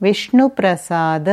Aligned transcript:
Bishnu Prasad 0.00 1.28